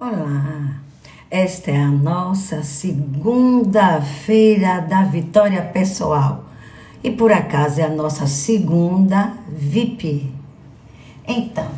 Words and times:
Olá, 0.00 0.80
esta 1.30 1.70
é 1.70 1.76
a 1.76 1.86
nossa 1.86 2.64
segunda-feira 2.64 4.80
da 4.80 5.04
vitória 5.04 5.62
pessoal 5.62 6.46
e 7.00 7.12
por 7.12 7.30
acaso 7.30 7.80
é 7.80 7.84
a 7.84 7.88
nossa 7.88 8.26
segunda 8.26 9.34
VIP. 9.48 10.34
Então, 11.28 11.68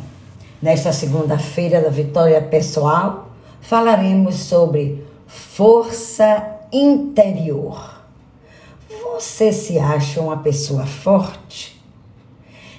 nesta 0.59 0.91
segunda-feira 0.91 1.79
da 1.79 1.89
vitória 1.89 2.41
pessoal, 2.41 3.29
falaremos 3.61 4.37
sobre 4.37 5.05
força 5.27 6.43
interior. 6.73 8.01
Você 9.13 9.53
se 9.53 9.77
acha 9.77 10.19
uma 10.19 10.37
pessoa 10.37 10.87
forte? 10.87 11.79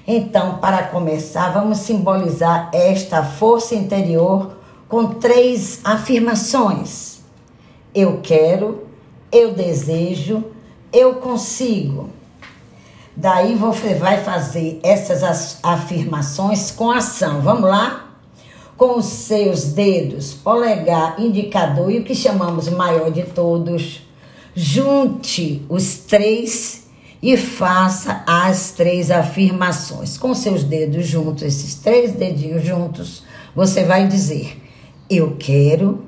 Então, 0.04 0.58
para 0.58 0.88
começar, 0.88 1.50
vamos 1.50 1.78
simbolizar 1.78 2.70
esta 2.72 3.22
força 3.22 3.76
interior 3.76 4.57
com 4.88 5.14
três 5.14 5.80
afirmações: 5.84 7.20
eu 7.94 8.20
quero, 8.22 8.86
eu 9.30 9.52
desejo, 9.52 10.44
eu 10.92 11.16
consigo. 11.16 12.10
Daí 13.14 13.56
você 13.56 13.94
vai 13.94 14.22
fazer 14.22 14.78
essas 14.82 15.58
afirmações 15.62 16.70
com 16.70 16.90
ação. 16.90 17.40
Vamos 17.40 17.68
lá? 17.68 18.14
Com 18.76 18.96
os 18.96 19.06
seus 19.06 19.64
dedos, 19.72 20.34
polegar, 20.34 21.18
indicador 21.18 21.90
e 21.90 21.98
o 21.98 22.04
que 22.04 22.14
chamamos 22.14 22.68
maior 22.68 23.10
de 23.10 23.24
todos, 23.24 24.02
junte 24.54 25.66
os 25.68 25.96
três 25.98 26.86
e 27.20 27.36
faça 27.36 28.22
as 28.24 28.70
três 28.70 29.10
afirmações. 29.10 30.16
Com 30.16 30.32
seus 30.32 30.62
dedos 30.62 31.04
juntos, 31.04 31.42
esses 31.42 31.74
três 31.74 32.12
dedinhos 32.12 32.64
juntos, 32.64 33.24
você 33.52 33.82
vai 33.82 34.06
dizer: 34.06 34.62
eu 35.08 35.36
quero, 35.38 36.04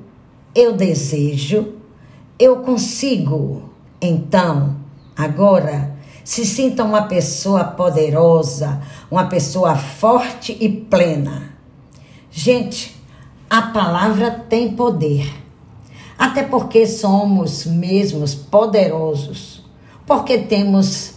eu 0.53 0.73
desejo, 0.73 1.73
eu 2.37 2.57
consigo. 2.57 3.69
Então, 3.99 4.75
agora, 5.15 5.95
se 6.23 6.45
sinta 6.45 6.83
uma 6.83 7.03
pessoa 7.03 7.63
poderosa, 7.63 8.81
uma 9.09 9.25
pessoa 9.25 9.75
forte 9.75 10.55
e 10.59 10.69
plena. 10.69 11.51
Gente, 12.29 12.95
a 13.49 13.63
palavra 13.63 14.31
tem 14.31 14.73
poder. 14.75 15.33
Até 16.17 16.43
porque 16.43 16.85
somos 16.85 17.65
mesmos 17.65 18.35
poderosos. 18.35 19.65
Porque 20.05 20.37
temos 20.37 21.15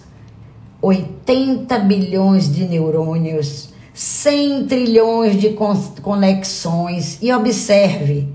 80 0.81 1.78
bilhões 1.81 2.53
de 2.53 2.64
neurônios 2.64 3.73
100 3.95 4.67
trilhões 4.67 5.41
de 5.41 5.56
conexões. 6.03 7.19
E 7.23 7.33
observe 7.33 8.28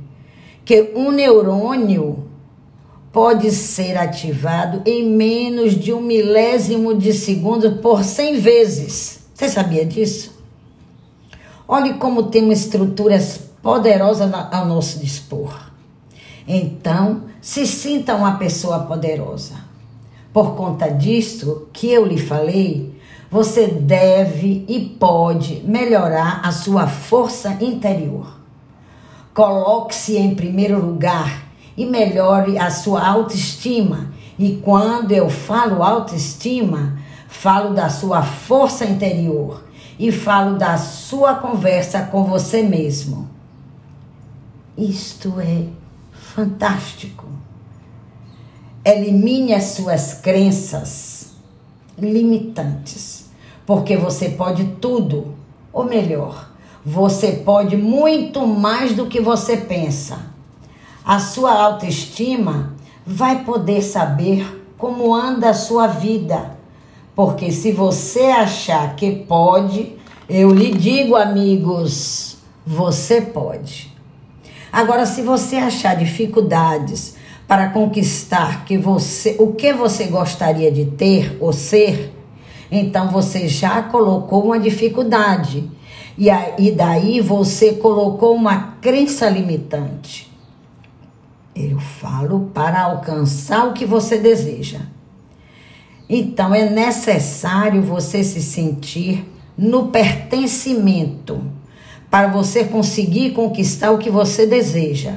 que 0.64 0.94
um 0.96 1.12
neurônio 1.12 2.24
pode 3.12 3.52
ser 3.52 3.98
ativado 3.98 4.82
em 4.86 5.04
menos 5.04 5.74
de 5.74 5.92
um 5.92 6.02
milésimo 6.02 6.98
de 6.98 7.12
segundo 7.12 7.78
por 7.78 8.04
100 8.04 8.40
vezes. 8.40 9.20
Você 9.34 9.50
sabia 9.50 9.86
disso? 9.86 10.40
Olhe 11.68 11.96
como 11.96 12.24
temos 12.24 12.60
estruturas 12.60 13.40
poderosas 13.62 14.32
ao 14.34 14.66
nosso 14.66 15.00
dispor. 15.00 15.70
Então, 16.48 17.24
se 17.42 17.68
sinta 17.68 18.16
uma 18.16 18.38
pessoa 18.38 18.80
poderosa. 18.80 19.56
Por 20.32 20.56
conta 20.56 20.88
disto 20.88 21.68
que 21.74 21.92
eu 21.92 22.06
lhe 22.06 22.18
falei, 22.18 22.94
você 23.32 23.68
deve 23.68 24.66
e 24.68 24.80
pode 25.00 25.62
melhorar 25.64 26.42
a 26.44 26.52
sua 26.52 26.88
força 26.88 27.58
interior. 27.62 28.40
Coloque-se 29.34 30.18
em 30.18 30.34
primeiro 30.34 30.84
lugar 30.84 31.44
e 31.78 31.86
melhore 31.86 32.58
a 32.58 32.72
sua 32.72 33.08
autoestima. 33.08 34.12
E 34.38 34.58
quando 34.64 35.12
eu 35.12 35.30
falo 35.30 35.84
autoestima, 35.84 36.98
falo 37.28 37.74
da 37.74 37.90
sua 37.90 38.24
força 38.24 38.84
interior 38.86 39.64
e 40.00 40.12
falo 40.12 40.58
da 40.58 40.78
sua 40.78 41.36
conversa 41.36 42.02
com 42.04 42.24
você 42.24 42.64
mesmo. 42.64 43.30
Isto 44.76 45.40
é 45.40 45.66
fantástico. 46.12 47.26
Elimine 48.84 49.54
as 49.54 49.66
suas 49.66 50.16
crenças 50.16 51.20
limitantes 51.98 53.29
porque 53.70 53.96
você 53.96 54.30
pode 54.30 54.64
tudo, 54.82 55.36
ou 55.72 55.86
melhor, 55.86 56.50
você 56.84 57.34
pode 57.34 57.78
muito 57.78 58.48
mais 58.48 58.96
do 58.96 59.06
que 59.06 59.22
você 59.22 59.58
pensa. 59.58 60.26
A 61.06 61.20
sua 61.20 61.54
autoestima 61.54 62.74
vai 63.06 63.44
poder 63.44 63.84
saber 63.84 64.66
como 64.76 65.14
anda 65.14 65.52
a 65.52 65.54
sua 65.54 65.86
vida. 65.86 66.58
Porque 67.16 67.52
se 67.52 67.72
você 67.72 68.22
achar 68.22 68.96
que 68.96 69.12
pode, 69.18 69.96
eu 70.28 70.50
lhe 70.50 70.72
digo, 70.72 71.16
amigos, 71.16 72.38
você 72.66 73.22
pode. 73.22 73.96
Agora, 74.74 75.06
se 75.06 75.22
você 75.22 75.58
achar 75.58 75.96
dificuldades 75.96 77.18
para 77.48 77.70
conquistar 77.70 78.66
que 78.66 78.80
você, 78.80 79.36
o 79.38 79.54
que 79.54 79.72
você 79.74 80.06
gostaria 80.06 80.72
de 80.72 80.86
ter 80.86 81.38
ou 81.40 81.54
ser, 81.54 82.16
então 82.72 83.10
você 83.10 83.48
já 83.48 83.82
colocou 83.84 84.46
uma 84.46 84.60
dificuldade. 84.60 85.70
E, 86.18 86.30
aí, 86.30 86.72
daí 86.72 87.22
você 87.22 87.74
colocou 87.74 88.36
uma 88.36 88.74
crença 88.82 89.30
limitante. 89.30 90.30
Eu 91.56 91.80
falo 91.80 92.52
para 92.54 92.82
alcançar 92.84 93.68
o 93.68 93.74
que 93.74 93.86
você 93.86 94.18
deseja. 94.18 94.82
Então 96.10 96.54
é 96.54 96.70
necessário 96.70 97.82
você 97.82 98.24
se 98.24 98.42
sentir 98.42 99.26
no 99.58 99.88
pertencimento 99.88 101.42
para 102.10 102.28
você 102.28 102.64
conseguir 102.64 103.32
conquistar 103.32 103.92
o 103.92 103.98
que 103.98 104.10
você 104.10 104.46
deseja. 104.46 105.14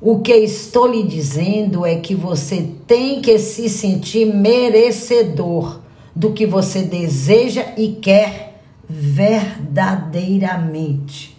O 0.00 0.18
que 0.18 0.32
estou 0.32 0.86
lhe 0.86 1.02
dizendo 1.02 1.86
é 1.86 1.96
que 1.96 2.14
você 2.14 2.68
tem 2.86 3.22
que 3.22 3.38
se 3.38 3.68
sentir 3.68 4.26
merecedor 4.26 5.81
do 6.14 6.32
que 6.32 6.46
você 6.46 6.82
deseja 6.82 7.72
e 7.76 7.94
quer 7.94 8.62
verdadeiramente. 8.88 11.36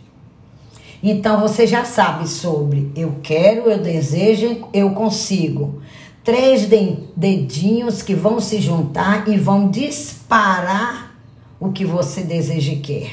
Então 1.02 1.40
você 1.42 1.66
já 1.68 1.84
sabe 1.84 2.30
sobre 2.30 2.92
eu 2.96 3.18
quero, 3.22 3.70
eu 3.70 3.80
desejo, 3.80 4.70
eu 4.74 4.92
consigo. 4.92 5.82
Três 6.24 6.70
dedinhos 7.16 8.02
que 8.02 8.16
vão 8.16 8.40
se 8.40 8.62
juntar 8.62 9.28
e 9.28 9.38
vão 9.38 9.70
disparar 9.70 11.14
o 11.60 11.72
que 11.72 11.84
você 11.84 12.24
deseja 12.24 12.72
e 12.72 12.80
quer. 12.80 13.12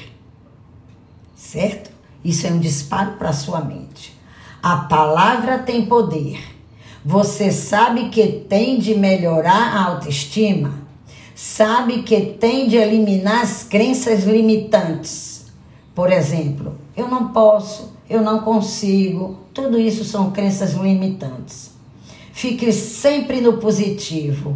Certo? 1.35 1.91
Isso 2.25 2.47
é 2.47 2.51
um 2.51 2.61
disparo 2.61 3.13
para 3.13 3.33
sua 3.33 3.61
mente. 3.61 4.17
A 4.63 4.77
palavra 4.77 5.59
tem 5.59 5.87
poder. 5.87 6.39
Você 7.05 7.51
sabe 7.51 8.11
que 8.11 8.45
tem 8.49 8.79
de 8.79 8.95
melhorar 8.95 9.75
a 9.75 9.87
autoestima? 9.87 10.80
Sabe 11.41 12.03
que 12.03 12.21
tem 12.21 12.69
de 12.69 12.77
eliminar 12.77 13.41
as 13.41 13.65
crenças 13.65 14.25
limitantes. 14.25 15.47
Por 15.95 16.13
exemplo, 16.13 16.75
eu 16.95 17.09
não 17.09 17.29
posso, 17.29 17.95
eu 18.11 18.21
não 18.21 18.41
consigo, 18.41 19.39
tudo 19.55 19.81
isso 19.81 20.05
são 20.05 20.33
crenças 20.33 20.75
limitantes. 20.75 21.71
Fique 22.31 22.71
sempre 22.71 23.41
no 23.41 23.55
positivo. 23.55 24.55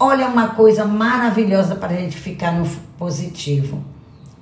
Olha 0.00 0.26
uma 0.26 0.48
coisa 0.48 0.84
maravilhosa 0.84 1.76
para 1.76 1.94
a 1.94 1.96
gente 1.96 2.16
ficar 2.16 2.50
no 2.50 2.68
positivo. 2.98 3.84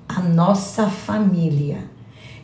A 0.09 0.23
nossa 0.23 0.89
família, 0.89 1.85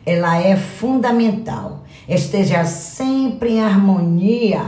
ela 0.05 0.39
é 0.39 0.55
fundamental. 0.55 1.83
Esteja 2.07 2.63
sempre 2.63 3.53
em 3.53 3.61
harmonia 3.61 4.63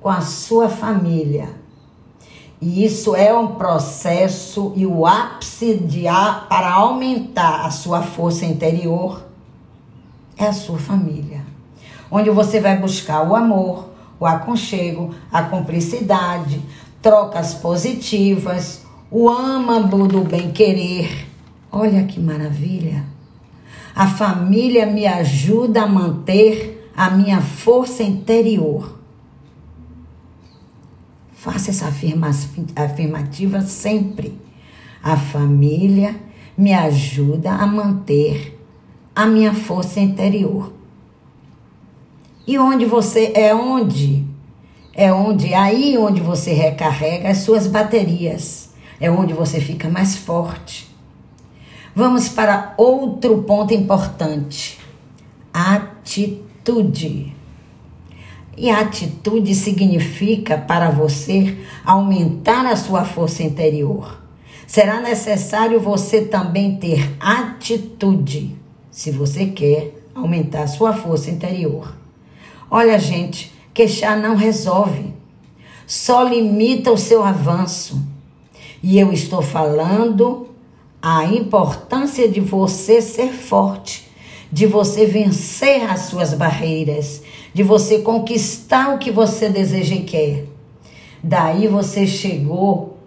com 0.00 0.08
a 0.08 0.20
sua 0.20 0.68
família 0.68 1.62
e 2.64 2.82
isso 2.82 3.14
é 3.14 3.30
um 3.30 3.56
processo 3.56 4.72
e 4.74 4.86
o 4.86 5.06
ápice 5.06 5.74
de, 5.74 6.04
para 6.48 6.72
aumentar 6.72 7.66
a 7.66 7.70
sua 7.70 8.00
força 8.00 8.46
interior 8.46 9.22
é 10.34 10.46
a 10.46 10.52
sua 10.54 10.78
família. 10.78 11.42
Onde 12.10 12.30
você 12.30 12.60
vai 12.60 12.78
buscar 12.78 13.28
o 13.28 13.36
amor, 13.36 13.90
o 14.18 14.24
aconchego, 14.24 15.14
a 15.30 15.42
cumplicidade, 15.42 16.58
trocas 17.02 17.52
positivas, 17.52 18.86
o 19.10 19.28
âmago 19.28 20.08
do 20.08 20.22
bem-querer. 20.22 21.26
Olha 21.70 22.04
que 22.04 22.18
maravilha! 22.18 23.04
A 23.94 24.06
família 24.06 24.86
me 24.86 25.06
ajuda 25.06 25.82
a 25.82 25.86
manter 25.86 26.90
a 26.96 27.10
minha 27.10 27.42
força 27.42 28.02
interior. 28.02 29.00
Faça 31.44 31.68
essa 31.68 31.92
afirmativa 32.74 33.60
sempre. 33.60 34.40
A 35.02 35.14
família 35.14 36.16
me 36.56 36.72
ajuda 36.72 37.50
a 37.50 37.66
manter 37.66 38.58
a 39.14 39.26
minha 39.26 39.52
força 39.52 40.00
interior. 40.00 40.72
E 42.46 42.58
onde 42.58 42.86
você 42.86 43.30
é 43.34 43.54
onde? 43.54 44.24
É 44.94 45.12
onde 45.12 45.52
aí 45.52 45.98
onde 45.98 46.22
você 46.22 46.54
recarrega 46.54 47.28
as 47.28 47.40
suas 47.40 47.66
baterias. 47.66 48.70
É 48.98 49.10
onde 49.10 49.34
você 49.34 49.60
fica 49.60 49.86
mais 49.86 50.16
forte. 50.16 50.90
Vamos 51.94 52.26
para 52.26 52.72
outro 52.78 53.42
ponto 53.42 53.74
importante. 53.74 54.80
Atitude. 55.52 57.33
E 58.56 58.70
atitude 58.70 59.54
significa 59.54 60.56
para 60.56 60.90
você 60.90 61.56
aumentar 61.84 62.66
a 62.66 62.76
sua 62.76 63.04
força 63.04 63.42
interior. 63.42 64.22
Será 64.66 65.00
necessário 65.00 65.80
você 65.80 66.22
também 66.22 66.76
ter 66.76 67.14
atitude, 67.20 68.56
se 68.90 69.10
você 69.10 69.46
quer 69.46 69.94
aumentar 70.14 70.62
a 70.62 70.68
sua 70.68 70.92
força 70.92 71.30
interior. 71.30 71.94
Olha, 72.70 72.98
gente, 72.98 73.52
queixar 73.72 74.16
não 74.16 74.36
resolve, 74.36 75.12
só 75.86 76.22
limita 76.22 76.92
o 76.92 76.98
seu 76.98 77.22
avanço. 77.22 78.00
E 78.82 78.98
eu 78.98 79.12
estou 79.12 79.42
falando 79.42 80.48
a 81.02 81.24
importância 81.26 82.28
de 82.28 82.40
você 82.40 83.02
ser 83.02 83.32
forte, 83.32 84.08
de 84.50 84.66
você 84.66 85.04
vencer 85.04 85.82
as 85.90 86.02
suas 86.02 86.32
barreiras, 86.32 87.22
de 87.54 87.62
você 87.62 88.00
conquistar 88.00 88.92
o 88.92 88.98
que 88.98 89.12
você 89.12 89.48
deseja 89.48 89.94
e 89.94 90.02
quer. 90.02 90.46
Daí 91.22 91.68
você 91.68 92.06
chegou 92.06 92.98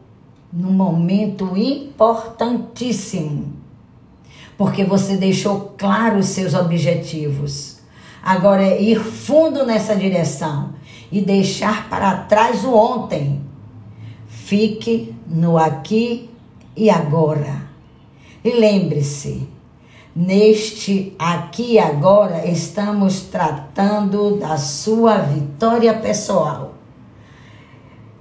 num 0.51 0.71
momento 0.71 1.55
importantíssimo, 1.57 3.53
porque 4.57 4.85
você 4.85 5.17
deixou 5.17 5.73
claro 5.77 6.17
os 6.19 6.27
seus 6.27 6.53
objetivos. 6.53 7.79
Agora 8.23 8.63
é 8.63 8.81
ir 8.81 8.99
fundo 8.99 9.65
nessa 9.65 9.95
direção 9.95 10.73
e 11.11 11.21
deixar 11.21 11.89
para 11.89 12.15
trás 12.23 12.63
o 12.63 12.73
ontem. 12.73 13.41
Fique 14.27 15.13
no 15.27 15.57
aqui 15.57 16.29
e 16.75 16.89
agora. 16.89 17.67
E 18.43 18.51
lembre-se, 18.51 19.47
neste 20.17 21.15
aqui 21.19 21.77
agora 21.77 22.47
estamos 22.47 23.21
tratando 23.21 24.37
da 24.37 24.57
sua 24.57 25.17
vitória 25.17 25.93
pessoal. 25.93 26.73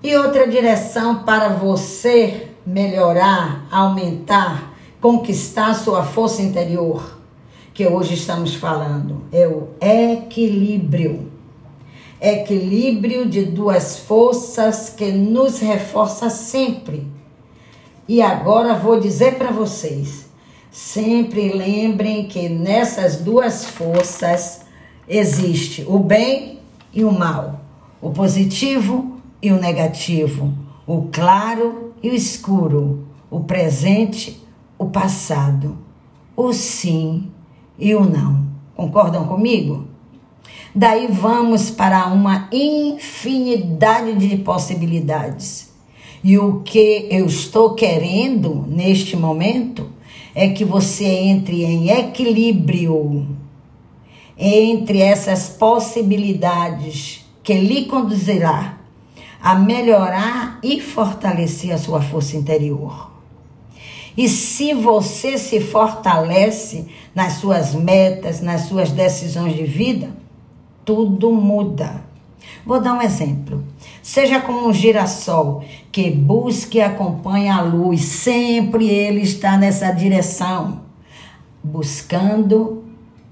E 0.02 0.14
outra 0.14 0.46
direção 0.46 1.24
para 1.24 1.48
você 1.48 2.48
melhorar, 2.66 3.66
aumentar, 3.70 4.74
conquistar 5.00 5.72
sua 5.72 6.02
força 6.02 6.42
interior, 6.42 7.18
que 7.72 7.86
hoje 7.86 8.12
estamos 8.12 8.54
falando, 8.54 9.22
é 9.32 9.48
o 9.48 9.68
equilíbrio. 9.80 11.32
Equilíbrio 12.20 13.26
de 13.26 13.42
duas 13.46 14.00
forças 14.00 14.90
que 14.90 15.10
nos 15.12 15.60
reforça 15.60 16.28
sempre. 16.28 17.06
E 18.06 18.20
agora 18.20 18.74
vou 18.74 19.00
dizer 19.00 19.36
para 19.36 19.50
vocês, 19.50 20.25
sempre 20.70 21.52
lembrem 21.52 22.26
que 22.26 22.48
nessas 22.48 23.16
duas 23.16 23.64
forças 23.66 24.62
existe 25.08 25.84
o 25.86 25.98
bem 25.98 26.58
e 26.92 27.04
o 27.04 27.12
mal, 27.12 27.60
o 28.00 28.10
positivo 28.10 29.20
e 29.40 29.52
o 29.52 29.60
negativo, 29.60 30.52
o 30.86 31.08
claro 31.12 31.94
e 32.02 32.10
o 32.10 32.14
escuro, 32.14 33.06
o 33.30 33.40
presente, 33.40 34.42
o 34.78 34.86
passado, 34.86 35.78
o 36.36 36.52
sim 36.52 37.30
e 37.78 37.94
o 37.94 38.04
não. 38.04 38.46
Concordam 38.74 39.26
comigo? 39.26 39.86
Daí 40.74 41.06
vamos 41.06 41.70
para 41.70 42.06
uma 42.08 42.48
infinidade 42.52 44.14
de 44.14 44.36
possibilidades. 44.36 45.74
E 46.22 46.38
o 46.38 46.60
que 46.60 47.08
eu 47.10 47.24
estou 47.26 47.74
querendo 47.74 48.66
neste 48.68 49.16
momento 49.16 49.95
é 50.38 50.48
que 50.48 50.66
você 50.66 51.06
entre 51.06 51.64
em 51.64 51.88
equilíbrio 51.88 53.26
entre 54.38 55.00
essas 55.00 55.48
possibilidades 55.48 57.24
que 57.42 57.54
lhe 57.54 57.86
conduzirá 57.86 58.78
a 59.40 59.54
melhorar 59.54 60.58
e 60.62 60.78
fortalecer 60.78 61.72
a 61.72 61.78
sua 61.78 62.02
força 62.02 62.36
interior. 62.36 63.10
E 64.14 64.28
se 64.28 64.74
você 64.74 65.38
se 65.38 65.58
fortalece 65.58 66.86
nas 67.14 67.34
suas 67.34 67.74
metas, 67.74 68.42
nas 68.42 68.62
suas 68.62 68.92
decisões 68.92 69.56
de 69.56 69.64
vida, 69.64 70.10
tudo 70.84 71.32
muda. 71.32 72.04
Vou 72.64 72.80
dar 72.80 72.94
um 72.94 73.02
exemplo. 73.02 73.64
Seja 74.02 74.40
como 74.40 74.68
um 74.68 74.72
girassol 74.72 75.64
que 75.92 76.10
busca 76.10 76.78
e 76.78 76.80
acompanha 76.82 77.56
a 77.56 77.62
luz, 77.62 78.02
sempre 78.02 78.88
ele 78.88 79.22
está 79.22 79.56
nessa 79.56 79.90
direção, 79.92 80.80
buscando 81.62 82.84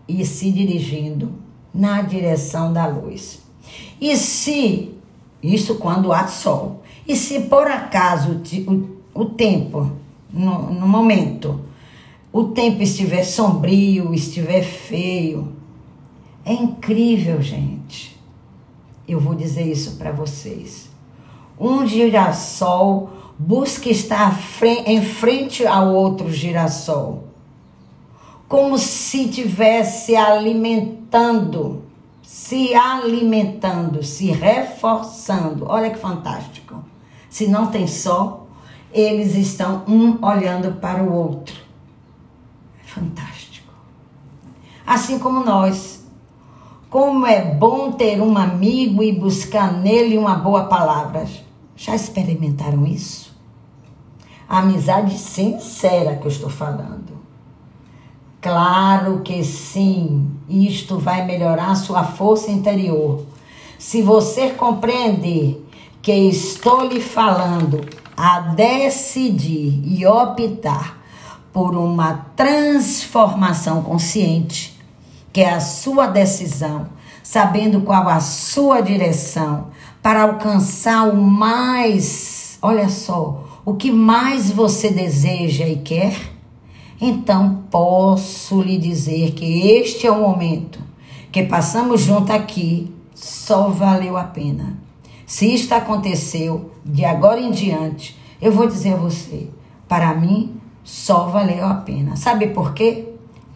e 0.09 0.25
se 0.25 0.51
dirigindo 0.51 1.33
na 1.73 2.03
direção 2.03 2.73
da 2.73 2.87
luz. 2.87 3.43
E 4.01 4.17
se 4.17 4.95
isso 5.45 5.75
quando 5.77 6.13
há 6.13 6.27
sol. 6.27 6.83
E 7.07 7.15
se 7.15 7.41
por 7.41 7.67
acaso 7.67 8.41
o, 8.67 9.23
o 9.23 9.25
tempo, 9.27 9.91
no, 10.33 10.73
no 10.73 10.89
momento, 10.89 11.61
o 12.33 12.45
tempo 12.45 12.83
estiver 12.83 13.23
sombrio, 13.23 14.15
estiver 14.15 14.63
feio, 14.63 15.53
é 16.45 16.53
incrível, 16.53 17.41
gente. 17.43 18.14
Eu 19.07 19.21
vou 19.21 19.35
dizer 19.35 19.63
isso 19.63 19.97
para 19.97 20.13
vocês. 20.13 20.89
Um 21.59 21.87
girassol 21.87 23.11
busca 23.39 23.89
estar 23.89 24.39
em 24.87 25.03
frente 25.05 25.67
ao 25.67 25.95
outro 25.95 26.33
girassol, 26.33 27.25
como 28.49 28.79
se 28.79 29.25
estivesse 29.25 30.17
alimentando 30.17 31.85
se 32.25 32.75
alimentando, 32.75 34.03
se 34.03 34.31
reforçando. 34.33 35.67
Olha 35.69 35.91
que 35.91 35.99
fantástico. 35.99 36.83
Se 37.29 37.47
não 37.47 37.67
tem 37.67 37.87
sol, 37.87 38.49
eles 38.93 39.35
estão 39.37 39.85
um 39.87 40.25
olhando 40.25 40.73
para 40.81 41.03
o 41.03 41.13
outro. 41.13 41.55
É 42.83 42.89
fantástico. 42.89 43.73
Assim 44.87 45.19
como 45.19 45.45
nós. 45.45 46.04
Como 46.95 47.27
é 47.27 47.43
bom 47.43 47.91
ter 47.91 48.23
um 48.23 48.39
amigo 48.39 49.03
e 49.03 49.11
buscar 49.11 49.73
nele 49.73 50.17
uma 50.17 50.37
boa 50.37 50.67
palavra. 50.67 51.27
Já 51.75 51.93
experimentaram 51.93 52.87
isso? 52.87 53.35
A 54.49 54.61
amizade 54.61 55.19
sincera 55.19 56.15
que 56.15 56.25
eu 56.25 56.31
estou 56.31 56.49
falando. 56.49 57.19
Claro 58.41 59.23
que 59.25 59.43
sim, 59.43 60.31
isto 60.49 60.97
vai 60.97 61.27
melhorar 61.27 61.75
sua 61.75 62.05
força 62.05 62.53
interior. 62.53 63.27
Se 63.77 64.01
você 64.01 64.51
compreender 64.51 65.67
que 66.01 66.13
estou 66.13 66.87
lhe 66.87 67.01
falando 67.01 67.81
a 68.17 68.39
decidir 68.39 69.83
e 69.85 70.07
optar 70.07 71.03
por 71.53 71.75
uma 71.75 72.29
transformação 72.37 73.83
consciente, 73.83 74.74
que 75.35 75.43
é 75.43 75.51
a 75.51 75.61
sua 75.61 76.07
decisão, 76.07 76.87
sabendo 77.23 77.83
qual 77.83 78.09
a 78.09 78.21
sua 78.21 78.81
direção 78.81 79.67
para 80.03 80.23
alcançar 80.23 81.07
o 81.09 81.17
mais, 81.17 82.59
olha 82.63 82.89
só, 82.89 83.45
o 83.67 83.75
que 83.75 83.91
mais 83.91 84.51
você 84.51 84.89
deseja 84.89 85.69
e 85.69 85.77
quer 85.77 86.35
então 87.01 87.65
posso 87.71 88.63
lhe 88.63 88.79
dizer 88.79 89.33
que 89.33 89.69
este 89.73 90.07
é 90.07 90.11
o 90.11 90.21
momento 90.21 90.79
que 91.31 91.43
passamos 91.43 92.01
junto 92.01 92.33
aqui, 92.33 92.91
só 93.15 93.69
valeu 93.69 94.17
a 94.17 94.25
pena. 94.25 94.79
Se 95.27 95.53
isto 95.53 95.73
aconteceu 95.73 96.71
de 96.85 97.05
agora 97.05 97.41
em 97.41 97.51
diante, 97.51 98.17
eu 98.41 98.53
vou 98.53 98.67
dizer 98.67 98.95
a 98.95 98.97
você, 98.97 99.51
para 99.89 100.15
mim 100.15 100.55
só 100.85 101.27
valeu 101.27 101.67
a 101.67 101.75
pena. 101.75 102.17
Sabe 102.17 102.49
por 102.49 102.73
quê? 102.73 103.09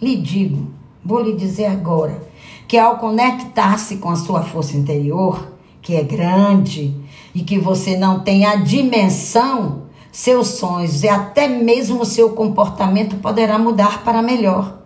Lhe 0.03 0.17
digo, 0.17 0.67
vou 1.09 1.23
lhe 1.23 1.35
dizer 1.35 1.65
agora, 1.65 2.23
que 2.69 2.77
ao 2.77 2.99
conectar-se 2.99 3.97
com 3.97 4.11
a 4.11 4.17
sua 4.17 4.43
força 4.43 4.77
interior, 4.77 5.55
que 5.81 5.97
é 5.97 6.03
grande 6.03 6.95
e 7.35 7.43
que 7.43 7.59
você 7.59 7.97
não 7.97 8.21
tem 8.21 8.45
a 8.45 8.57
dimensão 8.57 9.85
seus 10.13 10.49
sonhos 10.49 11.03
e 11.03 11.09
até 11.09 11.49
mesmo 11.49 12.03
o 12.03 12.05
seu 12.05 12.33
comportamento 12.33 13.17
poderá 13.17 13.59
mudar 13.59 14.05
para 14.05 14.21
melhor. 14.21 14.83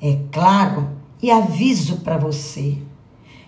É 0.00 0.16
claro 0.30 0.90
e 1.20 1.28
aviso 1.28 2.02
para 2.02 2.16
você 2.16 2.78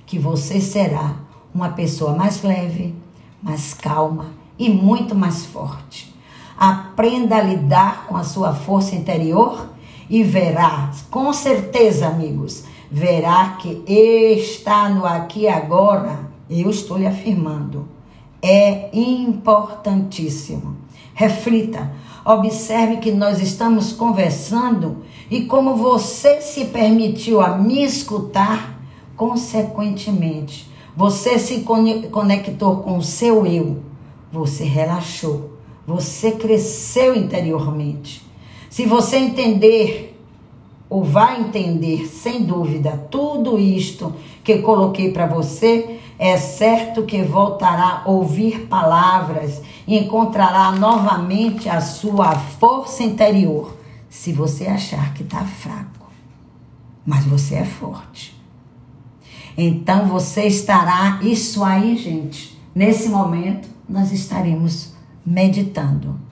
que 0.04 0.18
você 0.18 0.60
será 0.60 1.14
uma 1.54 1.68
pessoa 1.68 2.12
mais 2.12 2.42
leve, 2.42 2.92
mais 3.40 3.72
calma 3.72 4.30
e 4.58 4.68
muito 4.68 5.14
mais 5.14 5.46
forte. 5.46 6.12
Aprenda 6.58 7.36
a 7.36 7.42
lidar 7.42 8.06
com 8.08 8.16
a 8.16 8.24
sua 8.24 8.52
força 8.52 8.96
interior 8.96 9.70
e 10.10 10.24
verá, 10.24 10.90
com 11.08 11.32
certeza, 11.32 12.08
amigos, 12.08 12.64
verá 12.90 13.56
que 13.60 13.84
está 13.86 14.88
no 14.88 15.06
aqui 15.06 15.46
agora, 15.46 16.28
eu 16.50 16.68
estou 16.68 16.98
lhe 16.98 17.06
afirmando, 17.06 17.88
é 18.42 18.90
importantíssimo. 18.92 20.76
Reflita, 21.14 21.92
observe 22.24 22.96
que 22.96 23.12
nós 23.12 23.40
estamos 23.40 23.92
conversando 23.92 25.04
e 25.30 25.44
como 25.44 25.76
você 25.76 26.40
se 26.40 26.64
permitiu 26.66 27.40
a 27.40 27.56
me 27.56 27.84
escutar, 27.84 28.80
consequentemente, 29.16 30.68
você 30.96 31.38
se 31.38 31.64
conectou 32.10 32.78
com 32.78 32.98
o 32.98 33.02
seu 33.02 33.46
eu, 33.46 33.80
você 34.32 34.64
relaxou, 34.64 35.52
você 35.86 36.32
cresceu 36.32 37.14
interiormente. 37.14 38.28
Se 38.70 38.86
você 38.86 39.16
entender 39.16 40.16
ou 40.88 41.02
vai 41.02 41.40
entender, 41.40 42.06
sem 42.06 42.44
dúvida, 42.44 43.08
tudo 43.10 43.58
isto 43.58 44.14
que 44.44 44.58
coloquei 44.58 45.12
para 45.12 45.26
você, 45.26 45.98
é 46.18 46.36
certo 46.36 47.02
que 47.02 47.20
voltará 47.22 48.02
a 48.04 48.08
ouvir 48.08 48.66
palavras 48.68 49.60
e 49.86 49.98
encontrará 49.98 50.70
novamente 50.72 51.68
a 51.68 51.80
sua 51.80 52.32
força 52.38 53.02
interior, 53.02 53.76
se 54.08 54.32
você 54.32 54.66
achar 54.66 55.14
que 55.14 55.24
está 55.24 55.44
fraco. 55.44 56.06
Mas 57.04 57.24
você 57.24 57.56
é 57.56 57.64
forte. 57.64 58.40
Então 59.58 60.06
você 60.06 60.46
estará, 60.46 61.18
isso 61.22 61.64
aí, 61.64 61.96
gente, 61.96 62.56
nesse 62.72 63.08
momento 63.08 63.68
nós 63.88 64.12
estaremos 64.12 64.92
meditando. 65.26 66.29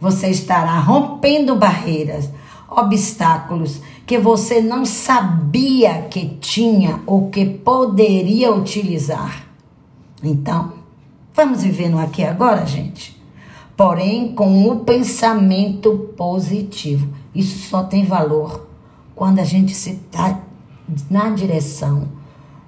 Você 0.00 0.28
estará 0.28 0.78
rompendo 0.78 1.56
barreiras, 1.56 2.30
obstáculos 2.68 3.80
que 4.06 4.18
você 4.18 4.60
não 4.60 4.84
sabia 4.84 6.02
que 6.02 6.26
tinha 6.40 7.02
ou 7.06 7.28
que 7.28 7.44
poderia 7.44 8.54
utilizar. 8.54 9.46
Então, 10.22 10.72
vamos 11.34 11.62
vivendo 11.62 11.98
aqui 11.98 12.24
agora, 12.24 12.64
gente. 12.64 13.20
Porém, 13.76 14.32
com 14.34 14.68
o 14.68 14.80
pensamento 14.80 16.12
positivo. 16.16 17.08
Isso 17.34 17.68
só 17.68 17.84
tem 17.84 18.04
valor 18.04 18.66
quando 19.14 19.40
a 19.40 19.44
gente 19.44 19.74
se 19.74 19.90
está 19.90 20.40
na 21.10 21.30
direção 21.30 22.08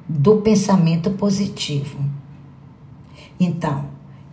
do 0.08 0.36
pensamento 0.36 1.10
positivo. 1.12 1.98
Então, 3.38 3.86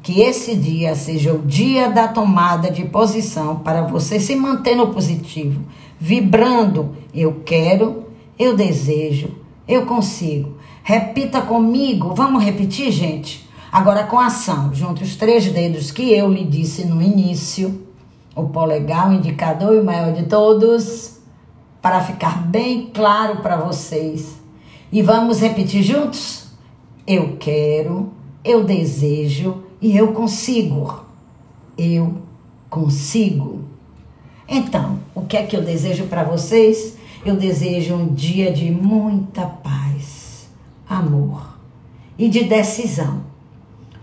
que 0.08 0.22
esse 0.22 0.56
dia 0.56 0.96
seja 0.96 1.34
o 1.34 1.40
dia 1.40 1.90
da 1.90 2.08
tomada 2.08 2.72
de 2.72 2.86
posição 2.86 3.58
para 3.58 3.82
você 3.82 4.22
se 4.22 4.38
manter 4.38 4.74
no 4.74 4.88
positivo, 4.88 5.66
vibrando: 6.00 6.96
eu 7.14 7.42
quero, 7.44 8.06
eu 8.40 8.56
desejo, 8.56 9.36
eu 9.68 9.86
consigo. 9.86 10.56
Repita 10.82 11.42
comigo, 11.42 12.16
vamos 12.16 12.42
repetir, 12.42 12.90
gente? 12.90 13.50
Agora 13.70 14.06
com 14.06 14.18
ação, 14.18 14.74
junte 14.74 15.04
os 15.04 15.18
três 15.18 15.46
dedos 15.52 15.92
que 15.92 16.14
eu 16.14 16.32
lhe 16.32 16.46
disse 16.46 16.86
no 16.86 17.02
início, 17.02 17.86
o 18.34 18.44
polegar, 18.44 19.10
o 19.10 19.14
indicador 19.14 19.76
e 19.76 19.80
o 19.82 19.84
maior 19.84 20.14
de 20.14 20.24
todos, 20.24 21.20
para 21.82 22.00
ficar 22.00 22.48
bem 22.48 22.92
claro 22.94 23.42
para 23.42 23.58
vocês. 23.58 24.40
E 24.90 25.02
vamos 25.02 25.42
repetir 25.42 25.84
juntos? 25.84 26.46
Eu 27.06 27.36
quero, 27.38 28.14
eu 28.42 28.64
desejo, 28.64 29.67
e 29.82 29.96
eu 29.96 30.14
consigo. 30.14 31.06
Eu 31.78 32.18
consigo. 32.70 33.62
Então, 34.48 35.00
o 35.14 35.22
que 35.22 35.38
é 35.38 35.46
que 35.46 35.56
eu 35.56 35.62
desejo 35.62 36.06
para 36.06 36.24
vocês? 36.24 36.98
Eu 37.26 37.36
desejo 37.36 37.96
um 37.96 38.14
dia 38.14 38.52
de 38.52 38.72
muita 38.72 39.46
paz, 39.46 40.48
amor 40.88 41.58
e 42.18 42.30
de 42.30 42.46
decisão, 42.46 43.22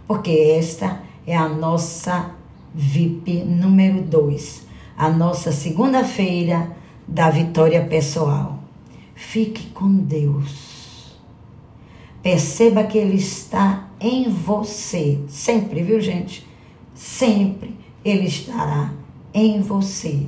porque 0.07 0.31
esta 0.31 1.01
é 1.27 1.35
a 1.35 1.49
nossa 1.49 2.31
VIP 2.75 3.45
número 3.45 4.03
2, 4.03 4.67
a 4.97 5.09
nossa 5.09 5.51
segunda-feira 5.53 6.77
da 7.09 7.31
vitória 7.31 7.85
pessoal. 7.85 8.59
Fique 9.15 9.71
com 9.71 9.91
Deus. 9.91 11.17
Perceba 12.23 12.85
que 12.85 12.99
Ele 12.99 13.17
está 13.17 13.89
em 14.05 14.29
você. 14.29 15.19
Sempre, 15.29 15.83
viu, 15.83 15.99
gente? 15.99 16.47
Sempre 16.95 17.75
Ele 18.05 18.27
estará 18.27 18.93
em 19.33 19.63
você. 19.63 20.27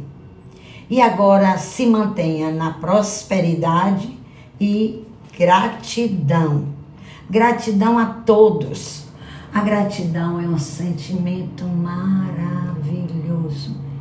E 0.88 1.02
agora 1.02 1.58
se 1.58 1.84
mantenha 1.84 2.50
na 2.50 2.72
prosperidade 2.72 4.18
e 4.58 5.04
gratidão. 5.38 6.68
Gratidão 7.28 7.98
a 7.98 8.06
todos. 8.06 9.04
A 9.52 9.60
gratidão 9.60 10.40
é 10.40 10.48
um 10.48 10.58
sentimento 10.58 11.66
maravilhoso. 11.66 12.16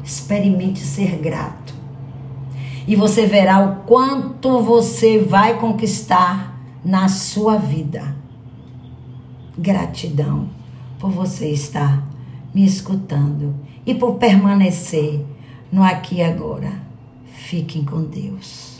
Experimente 0.03 0.79
ser 0.79 1.17
grato. 1.17 1.75
E 2.87 2.95
você 2.95 3.25
verá 3.25 3.59
o 3.59 3.77
quanto 3.85 4.61
você 4.61 5.19
vai 5.19 5.59
conquistar 5.59 6.55
na 6.83 7.09
sua 7.09 7.57
vida 7.57 8.23
gratidão 9.57 10.49
por 10.99 11.11
você 11.11 11.49
estar 11.49 12.03
me 12.53 12.65
escutando 12.65 13.53
e 13.85 13.93
por 13.93 14.15
permanecer 14.15 15.23
no 15.71 15.83
aqui 15.83 16.15
e 16.15 16.23
agora. 16.23 16.71
Fiquem 17.33 17.83
com 17.83 18.03
Deus. 18.03 18.74